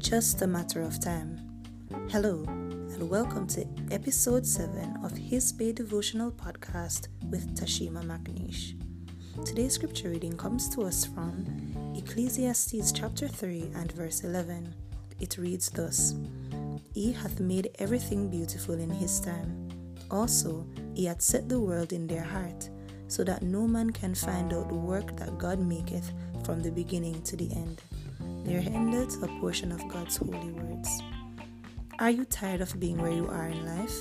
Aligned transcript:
just 0.00 0.40
a 0.40 0.46
matter 0.46 0.80
of 0.80 0.98
time. 0.98 1.38
Hello, 2.08 2.42
and 2.48 3.10
welcome 3.10 3.46
to 3.48 3.66
episode 3.90 4.46
7 4.46 4.96
of 5.04 5.12
His 5.12 5.52
Bay 5.52 5.72
Devotional 5.72 6.32
Podcast 6.32 7.08
with 7.28 7.54
Tashima 7.54 8.02
McNeish. 8.04 8.80
Today's 9.44 9.74
scripture 9.74 10.08
reading 10.08 10.38
comes 10.38 10.70
to 10.70 10.84
us 10.84 11.04
from 11.04 11.44
Ecclesiastes 11.94 12.92
chapter 12.92 13.28
3 13.28 13.72
and 13.74 13.92
verse 13.92 14.24
11. 14.24 14.74
It 15.20 15.36
reads 15.36 15.68
thus 15.68 16.14
He 16.94 17.12
hath 17.12 17.38
made 17.38 17.68
everything 17.78 18.30
beautiful 18.30 18.76
in 18.76 18.88
his 18.88 19.20
time. 19.20 19.68
Also, 20.10 20.66
he 20.94 21.04
hath 21.04 21.20
set 21.20 21.46
the 21.46 21.60
world 21.60 21.92
in 21.92 22.06
their 22.06 22.24
heart, 22.24 22.70
so 23.08 23.22
that 23.24 23.42
no 23.42 23.68
man 23.68 23.90
can 23.90 24.14
find 24.14 24.54
out 24.54 24.70
the 24.70 24.74
work 24.74 25.14
that 25.18 25.36
God 25.36 25.58
maketh 25.58 26.10
from 26.42 26.62
the 26.62 26.70
beginning 26.70 27.20
to 27.24 27.36
the 27.36 27.52
end. 27.52 27.82
There 28.44 28.60
endeth 28.60 29.22
a 29.22 29.28
portion 29.40 29.72
of 29.72 29.86
God's 29.88 30.16
holy 30.16 30.50
words. 30.50 30.88
Are 31.98 32.10
you 32.10 32.24
tired 32.24 32.60
of 32.60 32.80
being 32.80 32.96
where 32.98 33.12
you 33.12 33.28
are 33.28 33.48
in 33.48 33.66
life? 33.66 33.94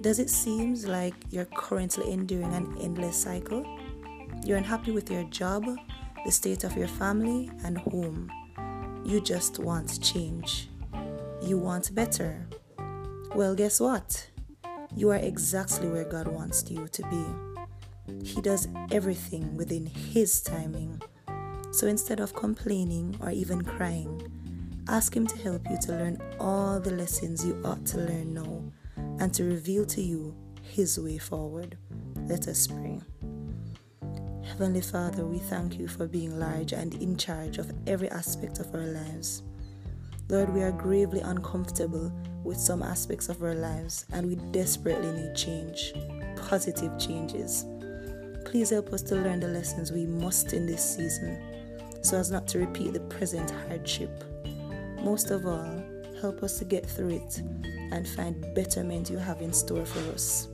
Does 0.00 0.18
it 0.18 0.28
seem 0.28 0.74
like 0.82 1.14
you're 1.30 1.44
currently 1.44 2.10
enduring 2.10 2.52
an 2.52 2.76
endless 2.80 3.16
cycle? 3.16 3.64
You're 4.44 4.58
unhappy 4.58 4.90
with 4.90 5.10
your 5.10 5.22
job, 5.24 5.64
the 6.24 6.32
state 6.32 6.64
of 6.64 6.76
your 6.76 6.88
family, 6.88 7.50
and 7.64 7.78
home. 7.78 8.30
You 9.04 9.20
just 9.20 9.60
want 9.60 10.02
change. 10.02 10.68
You 11.40 11.58
want 11.58 11.94
better. 11.94 12.48
Well, 13.34 13.54
guess 13.54 13.78
what? 13.78 14.28
You 14.96 15.10
are 15.10 15.16
exactly 15.16 15.88
where 15.88 16.04
God 16.04 16.26
wants 16.26 16.68
you 16.68 16.88
to 16.88 17.02
be. 17.06 18.24
He 18.24 18.40
does 18.40 18.68
everything 18.90 19.56
within 19.56 19.86
His 19.86 20.40
timing. 20.42 21.00
So 21.72 21.86
instead 21.86 22.20
of 22.20 22.34
complaining 22.34 23.16
or 23.22 23.30
even 23.30 23.62
crying, 23.62 24.30
ask 24.88 25.16
Him 25.16 25.26
to 25.26 25.38
help 25.38 25.62
you 25.70 25.78
to 25.80 25.92
learn 25.92 26.18
all 26.38 26.78
the 26.78 26.90
lessons 26.90 27.46
you 27.46 27.58
ought 27.64 27.86
to 27.86 27.96
learn 27.96 28.34
now 28.34 28.62
and 29.18 29.32
to 29.32 29.44
reveal 29.44 29.86
to 29.86 30.02
you 30.02 30.36
His 30.62 31.00
way 31.00 31.16
forward. 31.16 31.78
Let 32.28 32.46
us 32.46 32.66
pray. 32.66 33.00
Heavenly 34.44 34.82
Father, 34.82 35.24
we 35.24 35.38
thank 35.38 35.78
you 35.78 35.88
for 35.88 36.06
being 36.06 36.38
large 36.38 36.74
and 36.74 36.94
in 36.96 37.16
charge 37.16 37.56
of 37.56 37.72
every 37.86 38.10
aspect 38.10 38.58
of 38.58 38.74
our 38.74 38.86
lives. 38.86 39.42
Lord, 40.28 40.52
we 40.52 40.62
are 40.62 40.72
gravely 40.72 41.20
uncomfortable 41.20 42.12
with 42.44 42.58
some 42.58 42.82
aspects 42.82 43.30
of 43.30 43.42
our 43.42 43.54
lives 43.54 44.04
and 44.12 44.26
we 44.26 44.34
desperately 44.52 45.10
need 45.12 45.34
change, 45.34 45.94
positive 46.36 46.98
changes. 46.98 47.64
Please 48.44 48.68
help 48.68 48.92
us 48.92 49.00
to 49.04 49.14
learn 49.14 49.40
the 49.40 49.48
lessons 49.48 49.90
we 49.90 50.04
must 50.04 50.52
in 50.52 50.66
this 50.66 50.96
season 50.96 51.61
so 52.02 52.18
as 52.18 52.30
not 52.30 52.46
to 52.48 52.58
repeat 52.58 52.92
the 52.92 53.00
present 53.00 53.50
hardship. 53.68 54.24
Most 55.02 55.30
of 55.30 55.46
all, 55.46 55.82
help 56.20 56.42
us 56.42 56.58
to 56.58 56.64
get 56.64 56.84
through 56.84 57.10
it 57.10 57.42
and 57.92 58.06
find 58.06 58.54
betterment 58.54 59.10
you 59.10 59.18
have 59.18 59.40
in 59.40 59.52
store 59.52 59.84
for 59.84 60.12
us. 60.12 60.48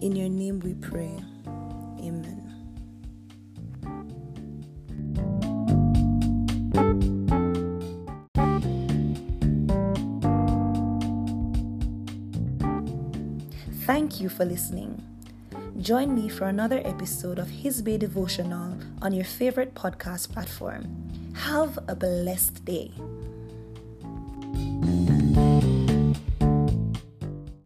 In 0.00 0.14
your 0.16 0.28
name 0.28 0.60
we 0.60 0.74
pray. 0.74 1.12
Amen. 1.98 2.46
Thank 13.84 14.20
you 14.20 14.28
for 14.28 14.44
listening. 14.44 15.09
Join 15.78 16.14
me 16.14 16.28
for 16.28 16.46
another 16.46 16.82
episode 16.84 17.38
of 17.38 17.48
His 17.48 17.80
Bay 17.80 17.96
Devotional 17.96 18.76
on 19.00 19.12
your 19.12 19.24
favorite 19.24 19.74
podcast 19.74 20.30
platform. 20.32 20.84
Have 21.34 21.78
a 21.88 21.94
blessed 21.94 22.64
day. 22.64 22.92